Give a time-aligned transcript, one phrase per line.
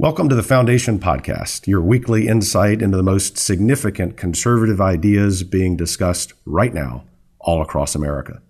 [0.00, 5.76] Welcome to the Foundation Podcast, your weekly insight into the most significant conservative ideas being
[5.76, 7.04] discussed right now
[7.38, 8.40] all across America.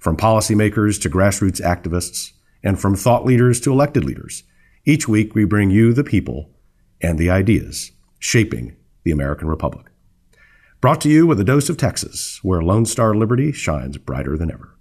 [0.00, 2.32] From policymakers to grassroots activists,
[2.64, 4.42] and from thought leaders to elected leaders,
[4.84, 6.50] each week we bring you the people
[7.00, 9.86] and the ideas shaping the American Republic.
[10.80, 14.50] Brought to you with a dose of Texas, where Lone Star Liberty shines brighter than
[14.50, 14.75] ever.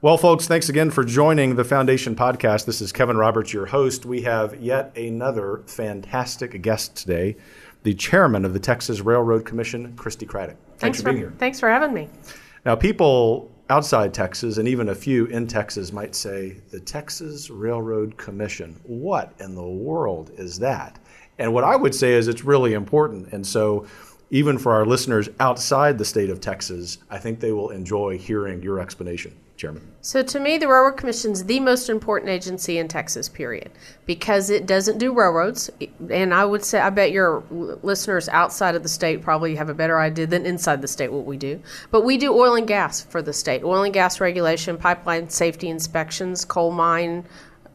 [0.00, 2.66] Well, folks, thanks again for joining the Foundation Podcast.
[2.66, 4.06] This is Kevin Roberts, your host.
[4.06, 7.34] We have yet another fantastic guest today,
[7.82, 10.54] the chairman of the Texas Railroad Commission, Christi Craddick.
[10.54, 11.34] Thanks, thanks for, for being here.
[11.38, 12.08] Thanks for having me.
[12.64, 18.16] Now, people outside Texas and even a few in Texas might say, the Texas Railroad
[18.16, 20.96] Commission, what in the world is that?
[21.38, 23.32] And what I would say is it's really important.
[23.32, 23.84] And so,
[24.30, 28.62] even for our listeners outside the state of Texas, I think they will enjoy hearing
[28.62, 29.34] your explanation.
[29.58, 29.82] Chairman?
[30.00, 33.70] So, to me, the Railroad Commission is the most important agency in Texas, period,
[34.06, 35.68] because it doesn't do railroads.
[36.10, 39.74] And I would say, I bet your listeners outside of the state probably have a
[39.74, 41.60] better idea than inside the state what we do.
[41.90, 45.68] But we do oil and gas for the state oil and gas regulation, pipeline safety
[45.68, 47.24] inspections, coal mine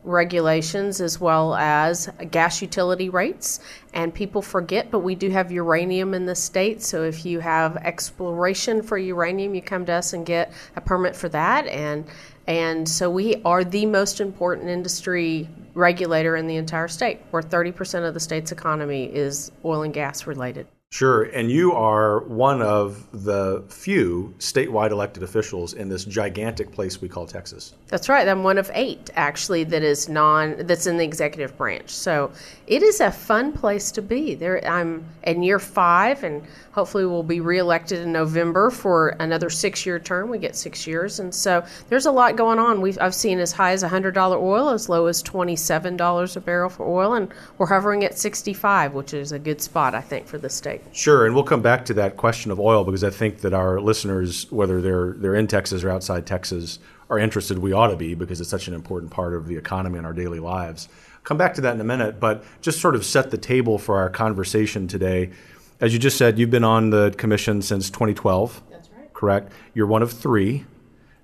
[0.03, 3.59] regulations as well as gas utility rates.
[3.93, 6.81] And people forget, but we do have uranium in the state.
[6.81, 11.15] So if you have exploration for uranium, you come to us and get a permit
[11.15, 11.67] for that.
[11.67, 12.05] And
[12.45, 18.05] and so we are the most important industry regulator in the entire state, where 30%
[18.05, 20.67] of the state's economy is oil and gas related.
[20.93, 27.01] Sure, and you are one of the few statewide elected officials in this gigantic place
[27.01, 27.73] we call Texas.
[27.87, 28.27] That's right.
[28.27, 31.89] I'm one of eight actually that is non that's in the executive branch.
[31.89, 32.31] So
[32.67, 34.35] it is a fun place to be.
[34.35, 39.97] There, I'm in year five, and hopefully we'll be reelected in November for another six-year
[39.97, 40.29] term.
[40.29, 42.81] We get six years, and so there's a lot going on.
[42.81, 46.39] We've I've seen as high as hundred dollar oil, as low as twenty-seven dollars a
[46.39, 50.27] barrel for oil, and we're hovering at sixty-five, which is a good spot I think
[50.27, 50.81] for the state.
[50.91, 53.79] Sure, and we'll come back to that question of oil because I think that our
[53.79, 56.79] listeners, whether they're they're in Texas or outside Texas,
[57.09, 57.59] are interested.
[57.59, 60.13] We ought to be because it's such an important part of the economy and our
[60.13, 60.89] daily lives.
[61.23, 63.97] Come back to that in a minute, but just sort of set the table for
[63.97, 65.31] our conversation today.
[65.79, 68.61] As you just said, you've been on the commission since 2012.
[68.69, 69.13] That's right.
[69.13, 69.51] Correct.
[69.73, 70.65] You're one of three,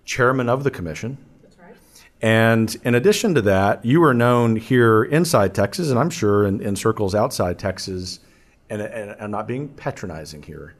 [0.05, 1.17] chairman of the commission.
[1.43, 1.75] That's right.
[2.21, 6.61] And in addition to that, you are known here inside Texas, and I'm sure in,
[6.61, 8.19] in circles outside Texas
[8.69, 10.75] and, and I'm not being patronizing here,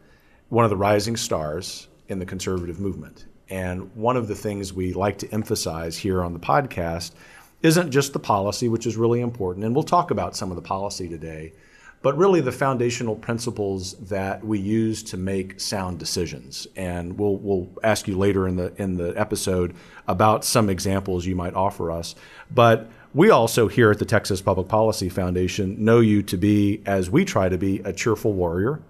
[0.49, 3.25] one of the rising stars in the conservative movement.
[3.49, 7.11] And one of the things we like to emphasize here on the podcast
[7.61, 10.61] isn't just the policy, which is really important, and we'll talk about some of the
[10.61, 11.51] policy today,
[12.01, 16.67] but really the foundational principles that we use to make sound decisions.
[16.77, 19.75] And we'll, we'll ask you later in the, in the episode
[20.07, 22.15] about some examples you might offer us.
[22.49, 27.09] But we also here at the Texas Public Policy Foundation know you to be, as
[27.09, 28.81] we try to be, a cheerful warrior,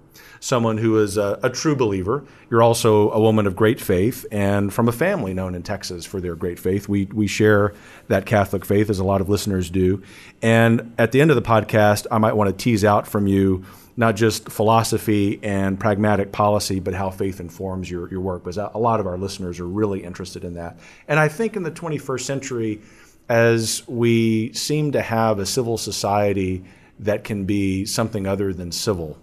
[0.41, 2.25] someone who is a, a, true believer.
[2.50, 6.19] You're also a woman of great faith and from a family known in Texas for
[6.19, 6.90] their great faith.
[6.90, 7.74] We, we share
[8.07, 10.03] that Catholic faith, as a lot of listeners do.
[10.41, 13.66] And at the end of the podcast, I might want to tease out from you
[13.96, 18.78] not just philosophy and pragmatic policy, but how faith informs your, your work, because a
[18.78, 20.80] lot of our listeners are really interested in that.
[21.09, 22.81] And I think in the 21st century,
[23.29, 26.66] as we seem to have a civil society
[26.97, 29.17] that can be something other than civil,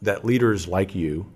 [0.00, 1.30] that leaders like you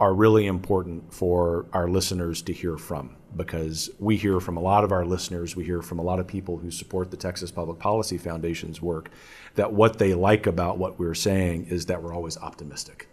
[0.00, 4.82] are really important for our listeners to hear from because we hear from a lot
[4.82, 7.78] of our listeners, we hear from a lot of people who support the Texas Public
[7.78, 9.10] Policy Foundation's work,
[9.54, 13.08] that what they like about what we're saying is that we're always optimistic.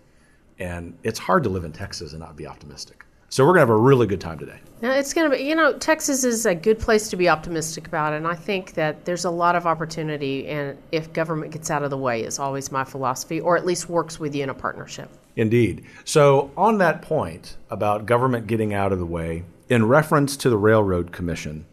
[0.58, 3.06] And it's hard to live in Texas and not be optimistic.
[3.32, 4.60] So we're going to have a really good time today.
[4.82, 7.88] Now, it's going to be, you know, Texas is a good place to be optimistic
[7.88, 11.84] about, and I think that there's a lot of opportunity, and if government gets out
[11.84, 14.54] of the way, is always my philosophy, or at least works with you in a
[14.54, 15.10] partnership.
[15.36, 15.86] Indeed.
[16.06, 20.58] So, on that point about government getting out of the way, in reference to the
[20.58, 21.66] Railroad Commission,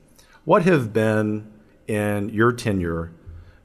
[0.45, 1.51] what have been
[1.87, 3.13] in your tenure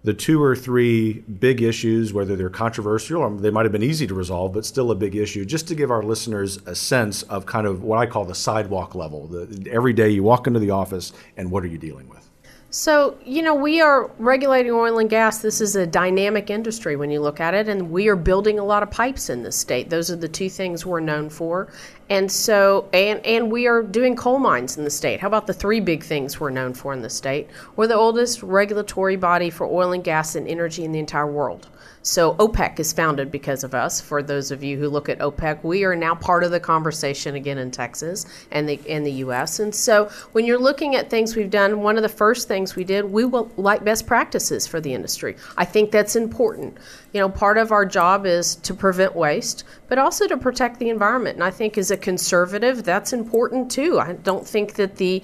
[0.04, 4.08] the two or three big issues, whether they're controversial or they might have been easy
[4.08, 7.46] to resolve, but still a big issue, just to give our listeners a sense of
[7.46, 9.28] kind of what I call the sidewalk level.
[9.28, 12.31] The, every day you walk into the office, and what are you dealing with?
[12.74, 15.40] So, you know, we are regulating oil and gas.
[15.40, 18.64] This is a dynamic industry when you look at it, and we are building a
[18.64, 19.90] lot of pipes in this state.
[19.90, 21.68] Those are the two things we're known for.
[22.10, 25.20] And so, and, and we are doing coal mines in the state.
[25.20, 27.50] How about the three big things we're known for in the state?
[27.76, 31.68] We're the oldest regulatory body for oil and gas and energy in the entire world.
[32.04, 34.02] So OPEC is founded because of us.
[34.02, 37.36] For those of you who look at OPEC, we are now part of the conversation
[37.36, 39.60] again in Texas and the in the U.S.
[39.60, 42.84] And so when you're looking at things we've done, one of the first things we
[42.84, 45.36] did, we will like best practices for the industry.
[45.58, 46.78] I think that's important.
[47.14, 50.90] You know, part of our job is to prevent waste, but also to protect the
[50.90, 51.36] environment.
[51.36, 54.00] And I think as a conservative, that's important too.
[54.00, 55.22] I don't think that the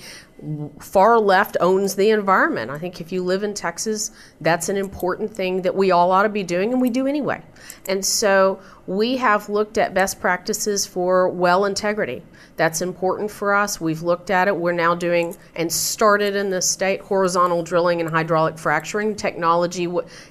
[0.79, 2.71] far left owns the environment.
[2.71, 4.11] I think if you live in Texas,
[4.41, 7.41] that's an important thing that we all ought to be doing, and we do anyway.
[7.87, 12.23] And so we have looked at best practices for well integrity.
[12.55, 13.79] That's important for us.
[13.79, 14.55] We've looked at it.
[14.55, 19.87] We're now doing and started in the state horizontal drilling and hydraulic fracturing technology.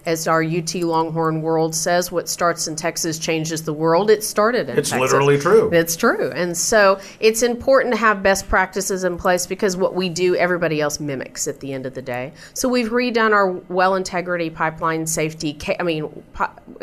[0.06, 4.10] As our UT Longhorn World says, what starts in Texas changes the world.
[4.10, 5.12] It started in it's Texas.
[5.12, 5.70] literally true.
[5.72, 6.32] It's true.
[6.32, 10.80] And so it's important to have best practices in place because what we do, everybody
[10.80, 12.32] else mimics at the end of the day.
[12.54, 16.24] So we've redone our well integrity pipeline safety, I mean,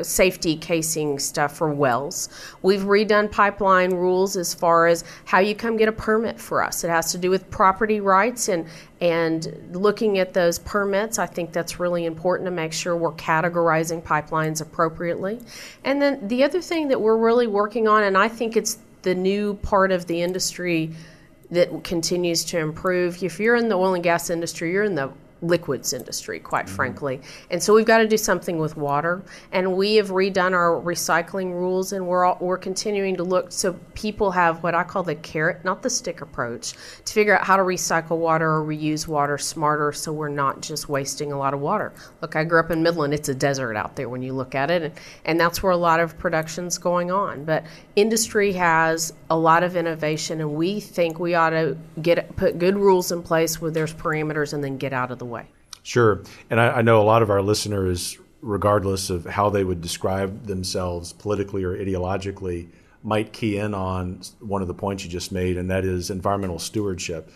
[0.02, 2.28] safety casing stuff for wells.
[2.62, 6.84] We've redone pipeline rules as far as how you come get a permit for us.
[6.84, 8.68] It has to do with property rights and
[9.00, 11.20] and looking at those permits.
[11.20, 15.40] I think that's really important to make sure we're categorizing pipelines appropriately.
[15.86, 19.16] And then the other thing that we're really working on, and I think it's the
[19.16, 20.92] new part of the industry
[21.52, 23.24] that continues to improve.
[23.24, 25.14] If you're in the oil and gas industry, you're in the
[25.44, 26.76] liquids industry, quite mm-hmm.
[26.76, 27.22] frankly.
[27.52, 29.24] And so we've got to do something with water.
[29.52, 33.74] And we have redone our recycling rules, and we're all, we're continuing to look so
[33.94, 36.74] people have what I call the carrot, not the stick approach,
[37.06, 40.90] to figure out how to recycle water or reuse water smarter, so we're not just
[40.90, 41.94] wasting a lot of water.
[42.22, 44.72] Look, I grew up in Midland; it's a desert out there when you look at
[44.72, 44.94] it, and,
[45.26, 47.44] and that's where a lot of production's going on.
[47.44, 52.60] But industry has a lot of innovation, and we think we ought to get put
[52.60, 55.48] good rules in place where there's parameters, and then get out of the way.
[55.82, 56.22] Sure.
[56.52, 60.46] And I, I, know a lot of our listeners, regardless of how they would describe
[60.46, 62.68] themselves politically or ideologically,
[63.02, 66.60] might key in on one of the points you just made, and that is environmental
[66.60, 67.32] stewardship.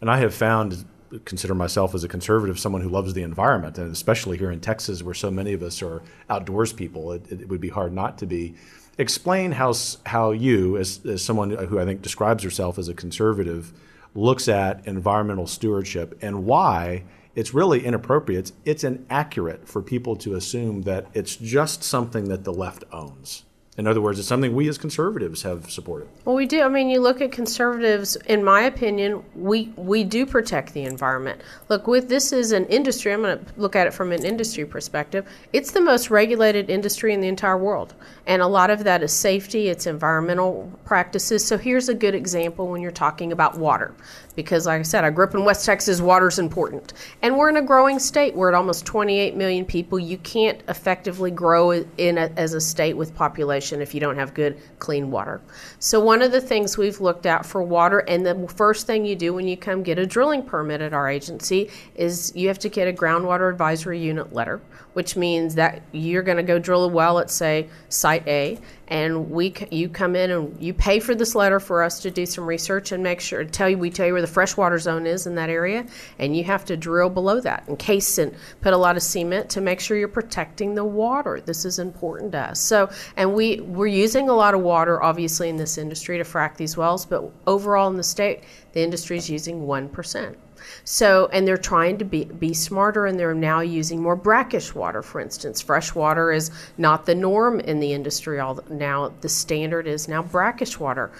[0.00, 0.86] And I have found,
[1.26, 5.02] consider myself as a conservative, someone who loves the environment, and especially here in Texas,
[5.02, 6.00] where so many of us are
[6.30, 8.54] outdoors people, it, it would be hard not to be.
[8.98, 9.74] Explain how
[10.04, 13.72] how you, as, as someone who I think describes herself as a conservative,
[14.14, 17.04] looks at environmental stewardship and why
[17.34, 18.40] it's really inappropriate.
[18.40, 23.44] It's, it's inaccurate for people to assume that it's just something that the left owns.
[23.78, 26.06] In other words, it's something we as conservatives have supported.
[26.26, 26.60] Well, we do.
[26.60, 28.16] I mean, you look at conservatives.
[28.26, 31.40] In my opinion, we we do protect the environment.
[31.70, 33.14] Look, with this is an industry.
[33.14, 35.26] I'm going to look at it from an industry perspective.
[35.54, 37.94] It's the most regulated industry in the entire world,
[38.26, 39.68] and a lot of that is safety.
[39.68, 41.42] It's environmental practices.
[41.42, 43.94] So here's a good example when you're talking about water
[44.34, 46.94] because, like I said, I grew up in West Texas, water's important.
[47.22, 48.34] And we're in a growing state.
[48.34, 49.98] We're at almost 28 million people.
[49.98, 54.34] You can't effectively grow in a, as a state with population if you don't have
[54.34, 55.40] good, clean water.
[55.78, 59.16] So, one of the things we've looked at for water, and the first thing you
[59.16, 62.68] do when you come get a drilling permit at our agency is you have to
[62.68, 64.60] get a groundwater advisory unit letter,
[64.94, 68.58] which means that you're going to go drill a well at, say, site A,
[68.92, 72.26] and we you come in and you pay for this letter for us to do
[72.26, 75.26] some research and make sure tell you we tell you where the freshwater zone is
[75.26, 75.86] in that area
[76.18, 79.62] and you have to drill below that encase and put a lot of cement to
[79.62, 81.40] make sure you're protecting the water.
[81.40, 82.60] This is important to us.
[82.60, 86.58] So and we we're using a lot of water obviously in this industry to frack
[86.58, 88.40] these wells but overall in the state
[88.74, 90.36] the industry is using 1%
[90.84, 95.02] so, and they're trying to be, be smarter and they're now using more brackish water,
[95.02, 95.60] for instance.
[95.60, 99.12] Fresh water is not the norm in the industry all now.
[99.20, 101.10] The standard is now brackish water.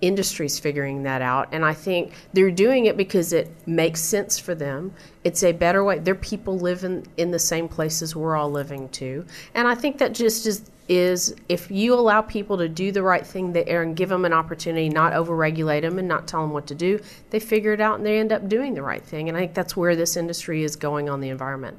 [0.00, 4.54] Industry's figuring that out, and I think they're doing it because it makes sense for
[4.54, 4.92] them.
[5.22, 5.98] It's a better way.
[5.98, 9.24] Their people live in, in the same places we're all living too,
[9.54, 13.26] and I think that just is is if you allow people to do the right
[13.26, 16.66] thing there and give them an opportunity, not overregulate them and not tell them what
[16.66, 17.00] to do,
[17.30, 19.28] they figure it out and they end up doing the right thing.
[19.28, 21.78] And I think that's where this industry is going on the environment.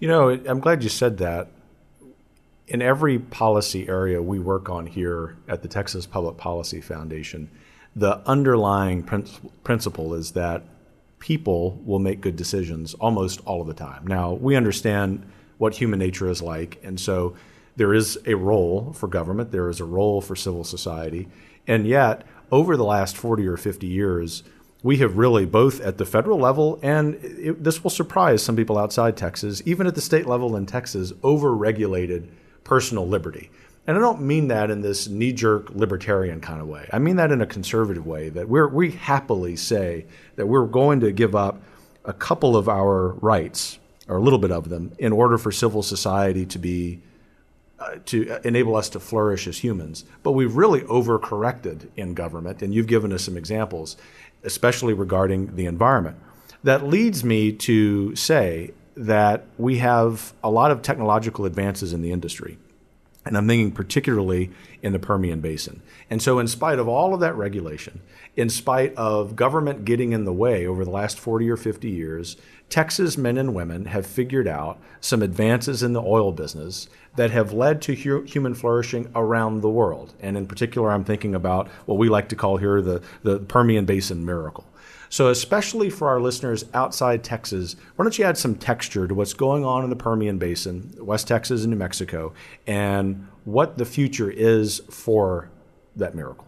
[0.00, 1.48] You know, I'm glad you said that.
[2.66, 7.50] In every policy area we work on here at the Texas Public Policy Foundation,
[7.96, 9.02] the underlying
[9.64, 10.62] principle is that
[11.18, 14.06] people will make good decisions almost all of the time.
[14.06, 15.28] Now, we understand
[15.58, 17.34] what human nature is like, and so
[17.80, 21.26] there is a role for government, there is a role for civil society,
[21.66, 24.42] and yet over the last 40 or 50 years,
[24.82, 28.76] we have really both at the federal level and it, this will surprise some people
[28.76, 32.28] outside Texas, even at the state level in Texas, overregulated
[32.64, 33.50] personal liberty.
[33.86, 36.86] And I don't mean that in this knee-jerk libertarian kind of way.
[36.92, 40.04] I mean that in a conservative way that we we happily say
[40.36, 41.62] that we're going to give up
[42.04, 45.82] a couple of our rights or a little bit of them in order for civil
[45.82, 47.00] society to be
[48.06, 50.04] to enable us to flourish as humans.
[50.22, 53.96] But we've really overcorrected in government, and you've given us some examples,
[54.44, 56.16] especially regarding the environment.
[56.62, 62.12] That leads me to say that we have a lot of technological advances in the
[62.12, 62.58] industry.
[63.24, 64.50] And I'm thinking particularly
[64.82, 65.82] in the Permian Basin.
[66.08, 68.00] And so, in spite of all of that regulation,
[68.34, 72.36] in spite of government getting in the way over the last 40 or 50 years,
[72.70, 77.52] Texas men and women have figured out some advances in the oil business that have
[77.52, 80.14] led to hu- human flourishing around the world.
[80.20, 83.86] And in particular, I'm thinking about what we like to call here the, the Permian
[83.86, 84.64] Basin miracle.
[85.08, 89.34] So, especially for our listeners outside Texas, why don't you add some texture to what's
[89.34, 92.32] going on in the Permian Basin, West Texas and New Mexico,
[92.64, 95.50] and what the future is for
[95.96, 96.46] that miracle?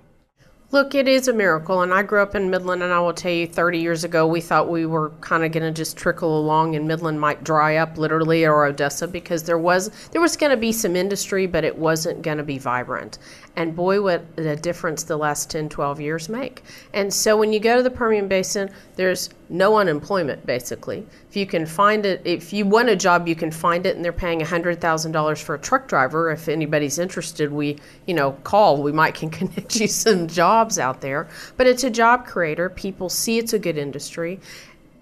[0.72, 1.82] Look, it is a miracle.
[1.82, 4.40] And I grew up in Midland, and I will tell you, 30 years ago, we
[4.40, 7.98] thought we were kind of going to just trickle along, and Midland might dry up
[7.98, 11.76] literally, or Odessa, because there was there was going to be some industry, but it
[11.76, 13.18] wasn't going to be vibrant.
[13.54, 16.62] And boy, what a difference the last 10, 12 years make.
[16.94, 21.06] And so when you go to the Permian Basin, there's no unemployment basically.
[21.28, 24.04] If you can find it, if you want a job, you can find it, and
[24.04, 26.30] they're paying $100,000 for a truck driver.
[26.30, 28.82] If anybody's interested, we, you know, call.
[28.82, 31.28] We might can connect you some jobs out there.
[31.56, 32.68] But it's a job creator.
[32.68, 34.40] People see it's a good industry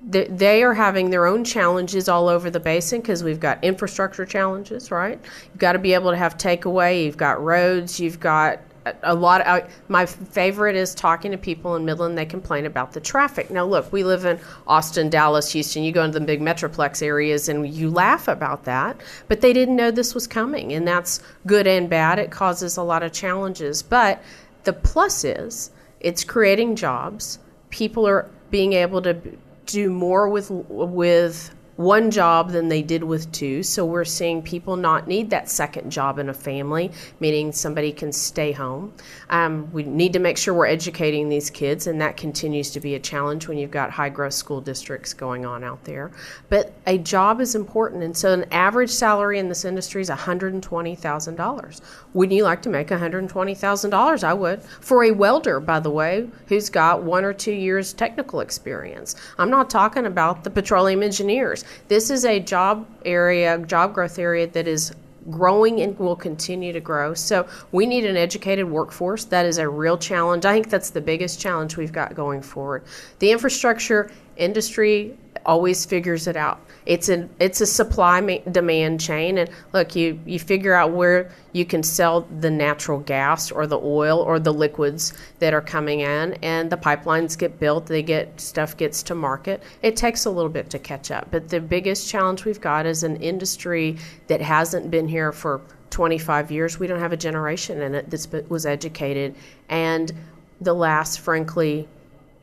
[0.02, 4.90] they are having their own challenges all over the basin because we've got infrastructure challenges,
[4.90, 5.20] right?
[5.48, 7.04] You've got to be able to have takeaway.
[7.04, 8.00] You've got roads.
[8.00, 8.60] You've got
[9.02, 9.42] a lot.
[9.42, 12.16] Of, my favorite is talking to people in Midland.
[12.16, 13.50] They complain about the traffic.
[13.50, 15.82] Now, look, we live in Austin, Dallas, Houston.
[15.82, 19.76] You go into the big metroplex areas and you laugh about that, but they didn't
[19.76, 22.18] know this was coming, and that's good and bad.
[22.18, 24.22] It causes a lot of challenges, but
[24.64, 25.70] the plus is
[26.00, 27.38] it's creating jobs.
[27.70, 29.20] People are being able to
[29.66, 33.62] do more with with one job than they did with two.
[33.62, 38.12] So we're seeing people not need that second job in a family, meaning somebody can
[38.12, 38.92] stay home.
[39.30, 42.96] Um, we need to make sure we're educating these kids, and that continues to be
[42.96, 46.10] a challenge when you've got high growth school districts going on out there.
[46.50, 51.80] But a job is important, and so an average salary in this industry is $120,000.
[52.12, 54.24] Wouldn't you like to make $120,000?
[54.24, 54.62] I would.
[54.62, 59.16] For a welder, by the way, who's got one or two years technical experience.
[59.38, 61.64] I'm not talking about the petroleum engineers.
[61.88, 64.92] This is a job area, job growth area that is
[65.30, 67.12] growing and will continue to grow.
[67.14, 69.24] So we need an educated workforce.
[69.26, 70.44] That is a real challenge.
[70.44, 72.84] I think that's the biggest challenge we've got going forward.
[73.18, 76.60] The infrastructure industry always figures it out.
[76.86, 81.64] It's a it's a supply demand chain, and look, you you figure out where you
[81.64, 86.34] can sell the natural gas or the oil or the liquids that are coming in,
[86.42, 87.86] and the pipelines get built.
[87.86, 89.62] They get stuff gets to market.
[89.82, 93.02] It takes a little bit to catch up, but the biggest challenge we've got is
[93.02, 93.96] an industry
[94.28, 95.60] that hasn't been here for
[95.90, 96.78] 25 years.
[96.78, 99.34] We don't have a generation in it that was educated,
[99.68, 100.12] and
[100.60, 101.88] the last, frankly,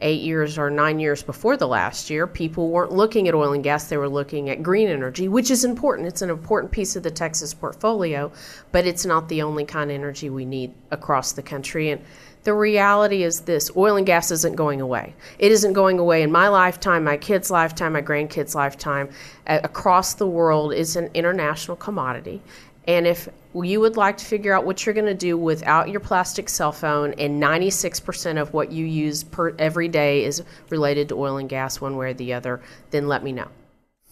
[0.02, 3.64] eight years or nine years before the last year, people weren't looking at oil and
[3.64, 6.08] gas, they were looking at green energy, which is important.
[6.08, 8.32] It's an important piece of the Texas portfolio,
[8.72, 11.90] but it's not the only kind of energy we need across the country.
[11.90, 12.02] And
[12.44, 15.16] the reality is this oil and gas isn't going away.
[15.38, 19.10] It isn't going away in my lifetime, my kids' lifetime, my grandkids' lifetime.
[19.48, 22.42] across the world, it's an international commodity.
[22.88, 26.00] And if you would like to figure out what you're going to do without your
[26.00, 31.16] plastic cell phone, and 96% of what you use per every day is related to
[31.16, 33.48] oil and gas, one way or the other, then let me know.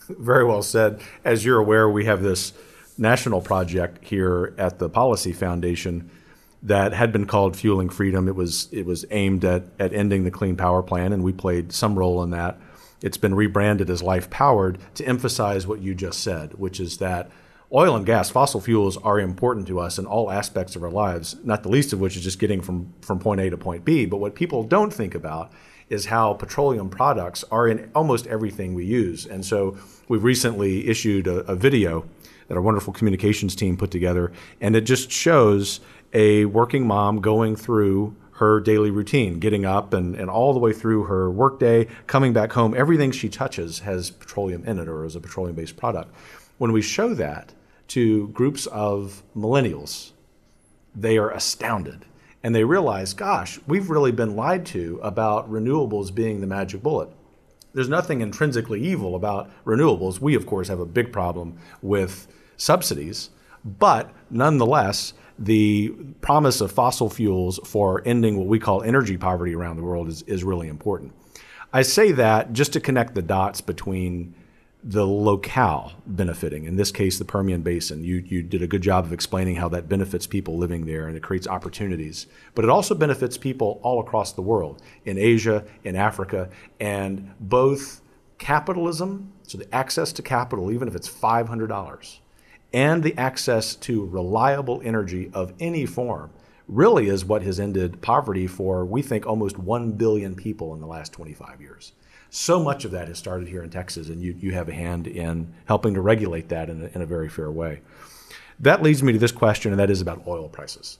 [0.09, 0.99] Very well said.
[1.23, 2.51] As you're aware, we have this
[2.97, 6.09] national project here at the Policy Foundation
[6.63, 8.27] that had been called Fueling Freedom.
[8.27, 11.71] It was it was aimed at at ending the Clean Power Plan, and we played
[11.71, 12.59] some role in that.
[13.01, 17.29] It's been rebranded as Life Powered to emphasize what you just said, which is that
[17.75, 21.35] oil and gas, fossil fuels are important to us in all aspects of our lives,
[21.43, 24.05] not the least of which is just getting from, from point A to point B.
[24.05, 25.51] But what people don't think about
[25.89, 29.25] is how petroleum products are in almost everything we use.
[29.25, 29.77] And so
[30.07, 32.05] we've recently issued a, a video
[32.47, 35.81] that our wonderful communications team put together, and it just shows
[36.13, 40.71] a working mom going through her daily routine, getting up and, and all the way
[40.71, 42.73] through her workday, coming back home.
[42.75, 46.13] Everything she touches has petroleum in it or is a petroleum based product.
[46.57, 47.53] When we show that
[47.89, 50.11] to groups of millennials,
[50.95, 52.05] they are astounded.
[52.43, 57.09] And they realize, gosh, we've really been lied to about renewables being the magic bullet.
[57.73, 60.21] There's nothing intrinsically evil about renewables.
[60.21, 63.31] We, of course, have a big problem with subsidies,
[63.65, 65.89] but nonetheless, the
[66.21, 70.21] promise of fossil fuels for ending what we call energy poverty around the world is,
[70.23, 71.13] is really important.
[71.73, 74.33] I say that just to connect the dots between
[74.87, 78.03] the locale benefiting, in this case, the Permian Basin.
[78.03, 81.17] You, you did a good job of explaining how that benefits people living there and
[81.17, 82.27] it creates opportunities.
[82.53, 86.49] But it also benefits people all across the world, in Asia, in Africa,
[86.79, 88.01] and both
[88.37, 92.19] capitalism, so the access to capital, even if it's $500,
[92.71, 96.29] and the access to reliable energy of any form
[96.67, 100.87] really is what has ended poverty for, we think, almost 1 billion people in the
[100.87, 101.93] last 25 years.
[102.35, 105.07] So much of that has started here in Texas, and you, you have a hand
[105.07, 107.79] in helping to regulate that in a, in a very fair way.
[108.59, 110.99] That leads me to this question, and that is about oil prices.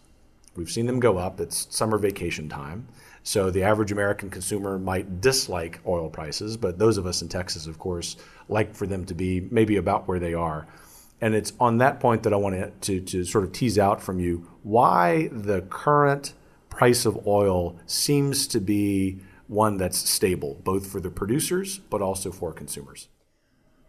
[0.56, 1.42] We've seen them go up.
[1.42, 2.88] It's summer vacation time.
[3.24, 7.68] So the average American consumer might dislike oil prices, but those of us in Texas,
[7.68, 8.16] of course,
[8.48, 10.66] like for them to be maybe about where they are.
[11.20, 14.22] And it's on that point that I want to, to sort of tease out from
[14.22, 16.34] you why the current
[16.70, 22.32] price of oil seems to be one that's stable, both for the producers but also
[22.32, 23.10] for consumers.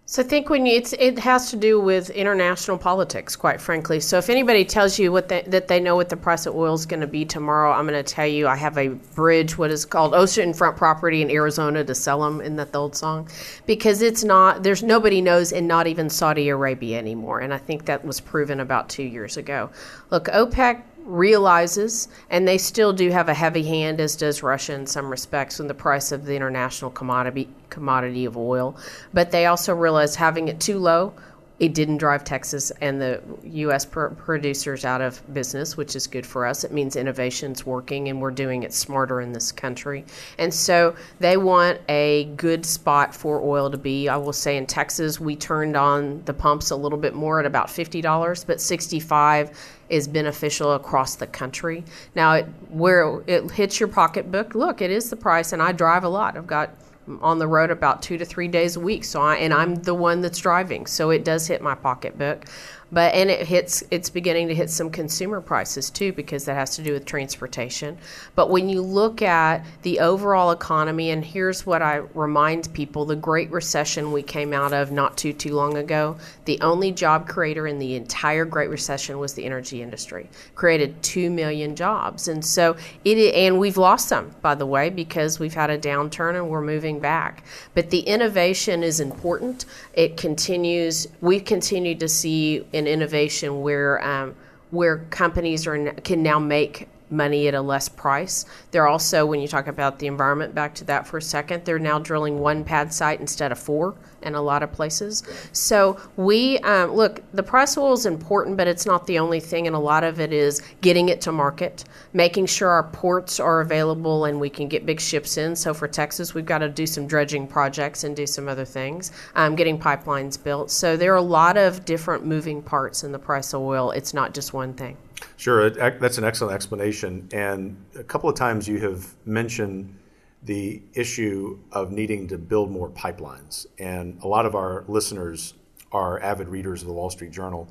[0.09, 3.99] So I think when you, it has to do with international politics, quite frankly.
[3.99, 6.75] So if anybody tells you what they, that they know what the price of oil
[6.75, 9.73] is going to be tomorrow, I'm going to tell you I have a bridge, what
[9.73, 12.41] is called oceanfront property in Arizona to sell them.
[12.41, 13.29] in that old song?
[13.67, 14.63] Because it's not.
[14.63, 17.41] There's nobody knows, and not even Saudi Arabia anymore.
[17.41, 19.71] And I think that was proven about two years ago.
[20.13, 24.87] Look, OPEC realizes, and they still do have a heavy hand, as does Russia in
[24.87, 28.77] some respects, in the price of the international commodity commodity of oil.
[29.13, 31.15] But they also realize having it too low
[31.59, 33.87] it didn't drive Texas and the U.S.
[33.87, 36.65] Pr- producers out of business, which is good for us.
[36.65, 40.05] It means innovation's working and we're doing it smarter in this country.
[40.39, 44.09] And so they want a good spot for oil to be.
[44.09, 47.47] I will say in Texas, we turned on the pumps a little bit more at
[47.47, 51.85] about $50, but 65 is beneficial across the country.
[52.15, 56.05] Now, it, where it hits your pocketbook, look, it is the price, and I drive
[56.05, 56.37] a lot.
[56.37, 56.71] I've got
[57.09, 59.05] mm, on the road about two to three days a week.
[59.05, 62.47] So I and I'm the one that's driving, so it does hit my pocketbook
[62.93, 66.77] but and it hits it's beginning to hit some consumer prices too because that has
[66.77, 67.99] to do with transportation.
[68.35, 73.17] But when you look at the overall economy and here's what i remind people the
[73.17, 77.67] great recession we came out of not too too long ago the only job creator
[77.67, 80.29] in the entire great recession was the energy industry.
[80.55, 82.29] Created 2 million jobs.
[82.29, 86.37] And so it and we've lost some by the way because we've had a downturn
[86.37, 87.45] and we're moving back.
[87.75, 89.65] But the innovation is important.
[89.95, 94.35] It continues we've continued to see in innovation where um,
[94.71, 98.45] where companies are can now make money at a less price.
[98.71, 101.79] They're also, when you talk about the environment, back to that for a second, they're
[101.79, 105.23] now drilling one pad site instead of four in a lot of places.
[105.53, 109.67] So we um, look, the price oil is important, but it's not the only thing,
[109.67, 113.61] and a lot of it is getting it to market, making sure our ports are
[113.61, 115.55] available and we can get big ships in.
[115.55, 119.13] So for Texas, we've got to do some dredging projects and do some other things,
[119.37, 120.71] um, getting pipelines built.
[120.71, 123.93] So there are a lot of different moving parts in the price of oil.
[123.93, 124.97] It's not just one thing.
[125.37, 127.29] Sure, that's an excellent explanation.
[127.33, 129.95] And a couple of times you have mentioned
[130.43, 133.67] the issue of needing to build more pipelines.
[133.79, 135.55] And a lot of our listeners
[135.93, 137.69] are avid readers of the Wall Street Journal.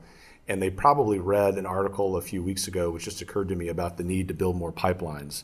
[0.48, 3.68] And they probably read an article a few weeks ago, which just occurred to me
[3.68, 5.44] about the need to build more pipelines.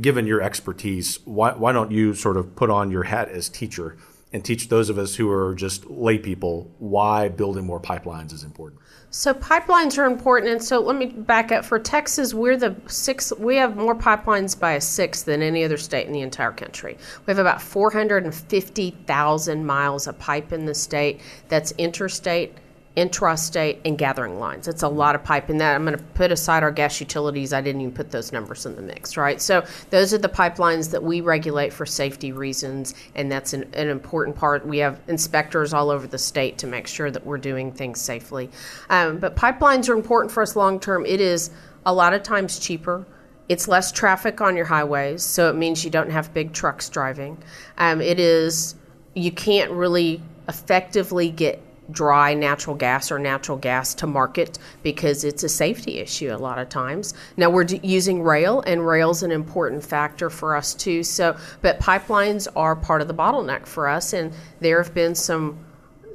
[0.00, 3.96] Given your expertise, why, why don't you sort of put on your hat as teacher
[4.32, 8.44] and teach those of us who are just lay people why building more pipelines is
[8.44, 8.80] important?
[9.12, 11.64] So pipelines are important, and so let me back up.
[11.64, 13.36] For Texas, we're the sixth.
[13.40, 16.96] We have more pipelines by a sixth than any other state in the entire country.
[17.26, 21.20] We have about 450,000 miles of pipe in the state.
[21.48, 22.54] That's interstate
[23.00, 24.68] intrastate and gathering lines.
[24.68, 25.74] It's a lot of pipe in that.
[25.74, 27.54] I'm going to put aside our gas utilities.
[27.54, 29.40] I didn't even put those numbers in the mix, right?
[29.40, 33.88] So those are the pipelines that we regulate for safety reasons, and that's an, an
[33.88, 34.66] important part.
[34.66, 38.50] We have inspectors all over the state to make sure that we're doing things safely.
[38.90, 41.06] Um, but pipelines are important for us long term.
[41.06, 41.50] It is
[41.86, 43.06] a lot of times cheaper.
[43.48, 47.38] It's less traffic on your highways, so it means you don't have big trucks driving.
[47.78, 48.74] Um, it is
[49.14, 51.60] you can't really effectively get
[51.92, 56.58] dry natural gas or natural gas to market because it's a safety issue a lot
[56.58, 57.14] of times.
[57.36, 61.02] Now we're d- using rail, and rail's an important factor for us too.
[61.02, 65.58] So, but pipelines are part of the bottleneck for us, and there have been some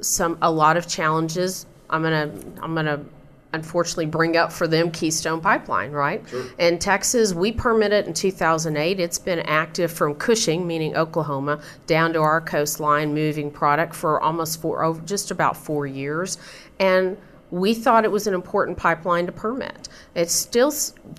[0.00, 1.66] some a lot of challenges.
[1.90, 3.04] I'm gonna I'm gonna
[3.52, 6.22] unfortunately bring up for them Keystone Pipeline, right?
[6.28, 6.44] Sure.
[6.58, 9.00] In Texas, we permitted in 2008.
[9.00, 14.60] It's been active from Cushing, meaning Oklahoma, down to our coastline, moving product for almost
[14.60, 16.38] four, over just about four years,
[16.78, 17.16] and
[17.50, 19.88] we thought it was an important pipeline to permit.
[20.14, 20.72] It's still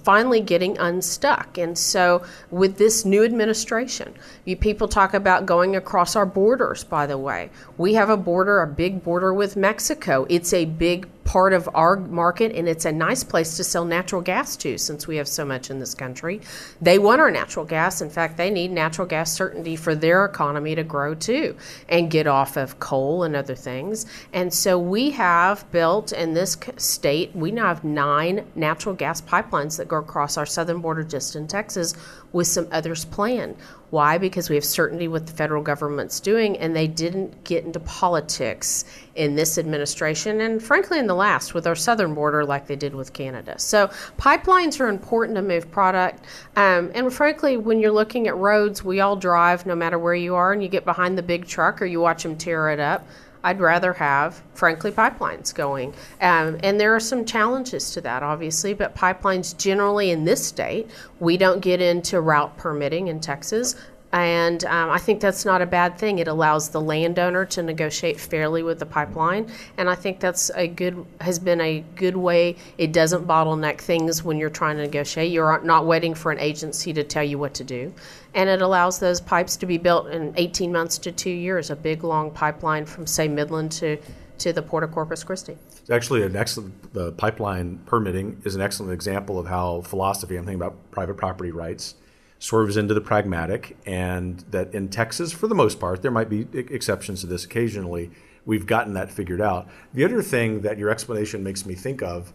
[0.03, 1.57] finally getting unstuck.
[1.57, 4.13] And so, with this new administration,
[4.47, 7.49] you people talk about going across our borders, by the way.
[7.77, 10.25] We have a border, a big border with Mexico.
[10.29, 14.21] It's a big part of our market, and it's a nice place to sell natural
[14.21, 16.39] gas to since we have so much in this country.
[16.81, 18.01] They want our natural gas.
[18.01, 21.57] In fact, they need natural gas certainty for their economy to grow too
[21.89, 24.05] and get off of coal and other things.
[24.31, 29.75] And so we have built in this state, we now have nine natural gas pipelines
[29.75, 31.93] that go across our southern border just in Texas
[32.31, 33.57] with some others planned.
[33.89, 34.17] Why?
[34.17, 38.83] Because we have certainty what the federal government's doing, and they didn't get into politics
[39.15, 42.93] in this administration, and frankly, in the last with our southern border, like they did
[42.93, 43.57] with Canada.
[43.57, 46.25] So, pipelines are important to move product.
[46.57, 50.35] Um, and frankly, when you're looking at roads, we all drive no matter where you
[50.35, 53.07] are, and you get behind the big truck or you watch them tear it up.
[53.43, 55.93] I'd rather have, frankly, pipelines going.
[56.21, 60.89] Um, and there are some challenges to that, obviously, but pipelines generally in this state,
[61.19, 63.75] we don't get into route permitting in Texas.
[64.13, 66.19] And um, I think that's not a bad thing.
[66.19, 70.67] It allows the landowner to negotiate fairly with the pipeline, and I think that's a
[70.67, 72.55] good has been a good way.
[72.77, 75.31] It doesn't bottleneck things when you're trying to negotiate.
[75.31, 77.93] You're not waiting for an agency to tell you what to do,
[78.33, 81.69] and it allows those pipes to be built in 18 months to two years.
[81.69, 83.97] A big long pipeline from say Midland to
[84.37, 85.57] to the Port of Corpus Christi.
[85.81, 90.37] It's actually an excellent the pipeline permitting is an excellent example of how philosophy.
[90.37, 91.95] I'm thinking about private property rights
[92.39, 96.47] swerves into the pragmatic, and that in Texas, for the most part, there might be
[96.53, 98.11] exceptions to this occasionally.
[98.45, 99.67] We've gotten that figured out.
[99.93, 102.31] The other thing that your explanation makes me think of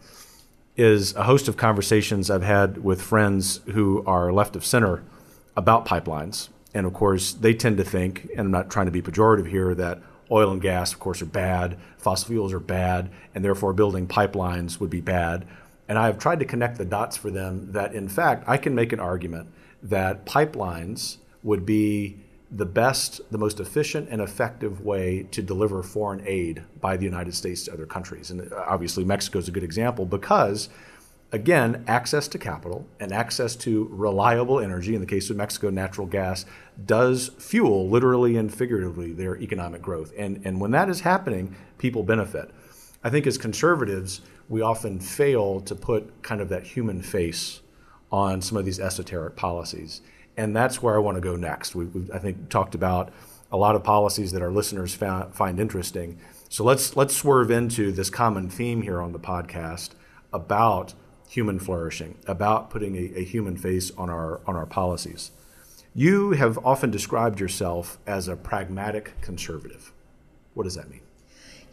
[0.75, 5.03] is a host of conversations I've had with friends who are left of center
[5.55, 6.49] about pipelines.
[6.73, 9.75] And of course, they tend to think, and I'm not trying to be pejorative here,
[9.75, 14.07] that oil and gas, of course, are bad, fossil fuels are bad, and therefore building
[14.07, 15.45] pipelines would be bad.
[15.87, 18.73] And I have tried to connect the dots for them that, in fact, I can
[18.73, 19.49] make an argument
[19.83, 22.17] that pipelines would be
[22.55, 27.33] the best, the most efficient and effective way to deliver foreign aid by the United
[27.33, 28.29] States to other countries.
[28.29, 30.69] And uh, obviously, Mexico is a good example because,
[31.31, 36.05] again, access to capital and access to reliable energy, in the case of Mexico, natural
[36.05, 36.45] gas,
[36.85, 40.13] does fuel, literally and figuratively, their economic growth.
[40.15, 42.51] And, and when that is happening, people benefit.
[43.03, 47.61] I think as conservatives, we often fail to put kind of that human face
[48.13, 50.01] on some of these esoteric policies.
[50.37, 51.75] And that's where I want to go next.
[51.75, 53.11] We, have I think, talked about
[53.51, 56.19] a lot of policies that our listeners found, find interesting.
[56.47, 59.91] So let's let's swerve into this common theme here on the podcast
[60.31, 60.93] about
[61.27, 65.31] human flourishing, about putting a, a human face on our on our policies.
[65.95, 69.91] You have often described yourself as a pragmatic conservative.
[70.53, 71.02] What does that mean?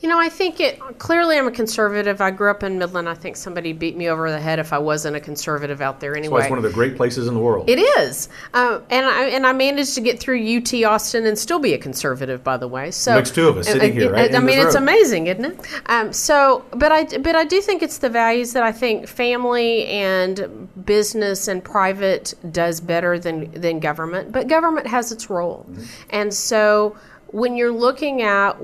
[0.00, 2.22] You know, I think it clearly I'm a conservative.
[2.22, 3.06] I grew up in Midland.
[3.06, 6.16] I think somebody beat me over the head if I wasn't a conservative out there
[6.16, 6.40] anyway.
[6.40, 7.68] So it's one of the great places in the world.
[7.68, 11.58] It is, uh, and I and I managed to get through UT Austin and still
[11.58, 12.90] be a conservative, by the way.
[12.90, 14.10] So makes two of us sitting here.
[14.10, 15.82] Right, I, I mean, it's amazing, isn't it?
[15.86, 19.84] Um, so, but I but I do think it's the values that I think family
[19.88, 24.32] and business and private does better than than government.
[24.32, 25.84] But government has its role, mm-hmm.
[26.08, 26.96] and so
[27.32, 28.56] when you're looking at,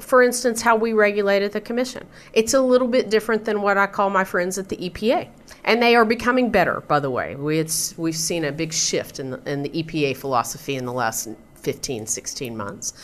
[0.00, 3.86] for instance, how we regulated the commission, it's a little bit different than what I
[3.86, 5.28] call my friends at the EPA.
[5.64, 7.36] And they are becoming better, by the way.
[7.36, 7.64] We,
[7.96, 12.06] we've seen a big shift in the, in the EPA philosophy in the last 15,
[12.06, 12.94] 16 months.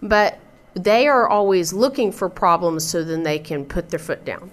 [0.00, 0.38] But
[0.72, 4.50] they are always looking for problems so then they can put their foot down.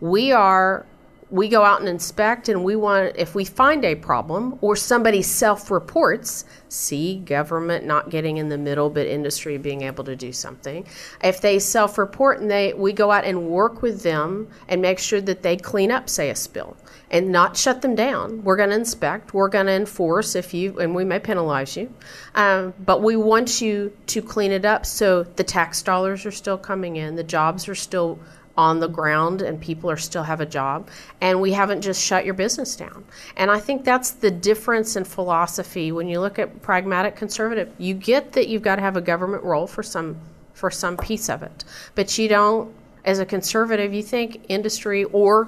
[0.00, 0.84] We are
[1.32, 5.22] we go out and inspect and we want if we find a problem or somebody
[5.22, 10.86] self-reports see government not getting in the middle but industry being able to do something.
[11.24, 15.22] If they self-report and they we go out and work with them and make sure
[15.22, 16.76] that they clean up say a spill
[17.10, 18.44] and not shut them down.
[18.44, 19.32] We're going to inspect.
[19.32, 21.92] We're going to enforce if you and we may penalize you.
[22.34, 26.58] Um, but we want you to clean it up so the tax dollars are still
[26.58, 28.18] coming in the jobs are still
[28.56, 30.88] on the ground and people are still have a job
[31.20, 33.04] and we haven't just shut your business down.
[33.36, 35.92] And i think that's the difference in philosophy.
[35.92, 39.42] When you look at pragmatic conservative you get that you've got to have a government
[39.44, 40.16] role for some
[40.52, 41.64] for some piece of it.
[41.94, 45.46] But you don't as a conservative you think industry or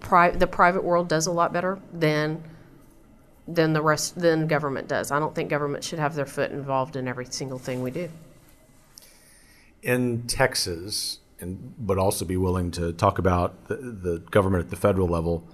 [0.00, 2.42] pri- the private world does a lot better than
[3.46, 5.10] than the rest than government does.
[5.10, 8.08] I don't think government should have their foot involved in every single thing we do.
[9.82, 14.76] In texas and but also be willing to talk about the, the government at the
[14.76, 15.46] federal level.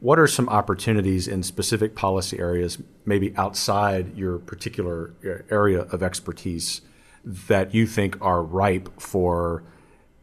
[0.00, 5.14] What are some opportunities in specific policy areas, maybe outside your particular
[5.48, 6.80] area of expertise,
[7.24, 9.62] that you think are ripe for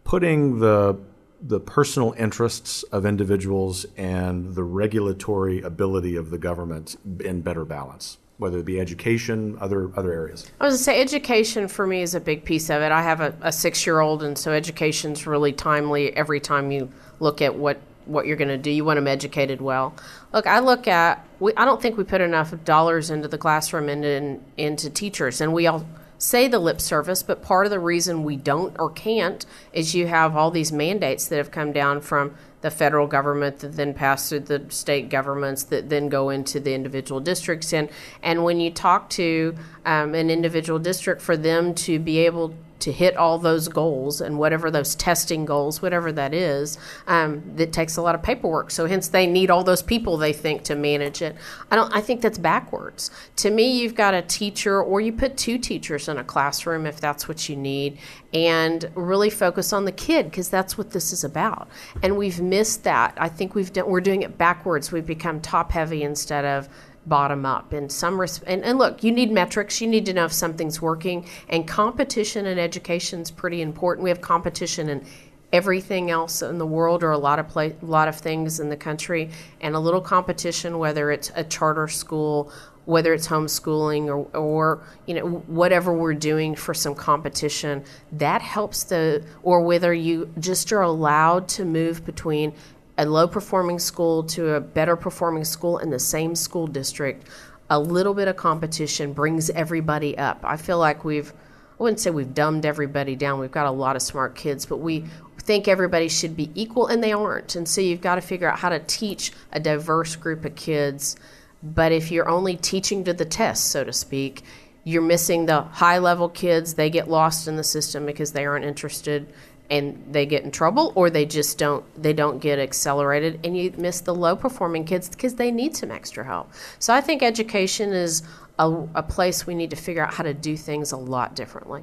[0.03, 0.99] putting the
[1.41, 8.17] the personal interests of individuals and the regulatory ability of the government in better balance?
[8.39, 10.49] Whether it be education, other other areas?
[10.59, 12.91] I was gonna say education for me is a big piece of it.
[12.91, 16.89] I have a, a six year old, and so education's really timely every time you
[17.19, 18.71] look at what what you're going to do.
[18.71, 19.93] You want them educated well.
[20.33, 21.25] Look, I look at.
[21.39, 25.41] We, I don't think we put enough dollars into the classroom and in, into teachers,
[25.41, 25.85] and we all
[26.17, 30.07] say the lip service, but part of the reason we don't or can't is you
[30.07, 34.29] have all these mandates that have come down from the federal government that then pass
[34.29, 37.89] through the state governments that then go into the individual districts and
[38.21, 42.91] and when you talk to um, an individual district for them to be able to
[42.91, 47.97] hit all those goals and whatever those testing goals, whatever that is, um, that takes
[47.97, 48.71] a lot of paperwork.
[48.71, 51.35] So hence they need all those people they think to manage it.
[51.69, 51.93] I don't.
[51.93, 53.11] I think that's backwards.
[53.37, 56.99] To me, you've got a teacher, or you put two teachers in a classroom if
[56.99, 57.97] that's what you need,
[58.33, 61.67] and really focus on the kid because that's what this is about.
[62.01, 63.13] And we've missed that.
[63.17, 64.91] I think we've done, we're doing it backwards.
[64.91, 66.69] We've become top heavy instead of
[67.05, 69.81] bottom up in some res- and, and look you need metrics.
[69.81, 71.25] You need to know if something's working.
[71.49, 74.03] And competition in education is pretty important.
[74.03, 75.05] We have competition in
[75.51, 78.69] everything else in the world or a lot of play, a lot of things in
[78.69, 79.31] the country.
[79.61, 82.51] And a little competition whether it's a charter school
[82.89, 88.83] whether it's homeschooling or, or you know whatever we're doing for some competition that helps
[88.85, 92.51] the or whether you just are allowed to move between
[92.99, 97.25] a low performing school to a better performing school in the same school district,
[97.69, 100.41] a little bit of competition brings everybody up.
[100.43, 101.31] I feel like we've,
[101.79, 103.39] I wouldn't say we've dumbed everybody down.
[103.39, 105.05] We've got a lot of smart kids, but we
[105.39, 107.55] think everybody should be equal, and they aren't.
[107.55, 111.15] And so you've got to figure out how to teach a diverse group of kids.
[111.63, 114.43] But if you're only teaching to the test, so to speak,
[114.83, 116.73] you're missing the high level kids.
[116.73, 119.31] They get lost in the system because they aren't interested
[119.69, 123.73] and they get in trouble or they just don't they don't get accelerated and you
[123.77, 126.51] miss the low performing kids because they need some extra help.
[126.79, 128.23] So i think education is
[128.57, 131.81] a, a, place we need to figure out how to do things a lot differently.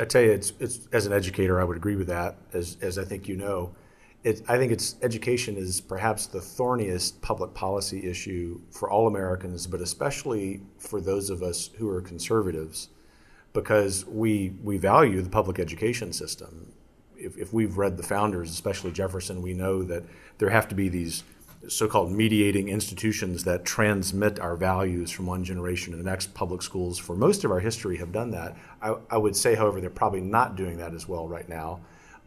[0.00, 2.98] I tell you it's, it's as an educator i would agree with that as, as
[2.98, 3.74] i think you know.
[4.24, 9.66] It, i think it's education is perhaps the thorniest public policy issue for all americans
[9.66, 12.88] but especially for those of us who are conservatives
[13.52, 16.72] because we we value the public education system
[17.18, 20.04] if, if we've read the founders, especially Jefferson, we know that
[20.38, 21.24] there have to be these
[21.66, 26.32] so-called mediating institutions that transmit our values from one generation to the next.
[26.32, 28.56] Public schools, for most of our history, have done that.
[28.80, 31.80] I, I, would say, however, they're probably not doing that as well right now.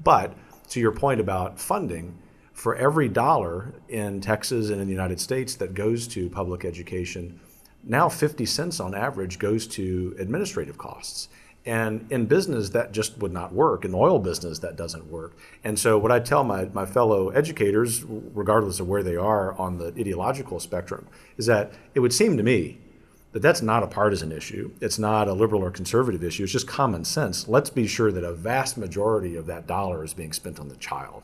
[0.04, 0.36] But
[0.70, 2.18] to your point about funding,
[2.54, 7.40] for every dollar in Texas and in the United States that goes to public education,
[7.84, 11.30] now 50 cents on average goes to administrative costs.
[11.66, 13.86] And in business, that just would not work.
[13.86, 15.34] In the oil business, that doesn't work.
[15.64, 19.78] And so, what I tell my, my fellow educators, regardless of where they are on
[19.78, 22.80] the ideological spectrum, is that it would seem to me
[23.32, 24.72] that that's not a partisan issue.
[24.82, 26.44] It's not a liberal or conservative issue.
[26.44, 27.48] It's just common sense.
[27.48, 30.76] Let's be sure that a vast majority of that dollar is being spent on the
[30.76, 31.24] child.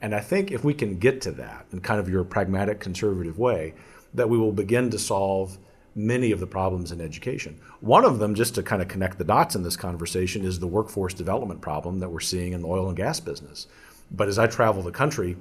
[0.00, 3.38] And I think if we can get to that in kind of your pragmatic conservative
[3.38, 3.74] way,
[4.14, 5.58] that we will begin to solve
[5.98, 7.60] many of the problems in education.
[7.80, 10.66] One of them, just to kind of connect the dots in this conversation, is the
[10.66, 13.66] workforce development problem that we're seeing in the oil and gas business.
[14.08, 15.36] But as I travel the country,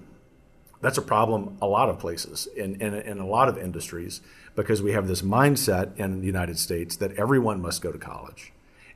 [0.81, 4.21] that's a problem a lot of places in, in, in, a lot of industries
[4.55, 8.51] because we have this mindset in the United States that everyone must go to college.